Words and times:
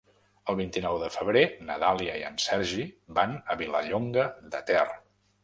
El 0.51 0.55
vint-i-nou 0.59 0.95
de 1.03 1.09
febrer 1.15 1.43
na 1.67 1.75
Dàlia 1.83 2.15
i 2.21 2.23
en 2.31 2.41
Sergi 2.45 2.87
van 3.21 3.37
a 3.53 3.59
Vilallonga 3.61 4.27
de 4.57 4.65
Ter. 4.73 4.83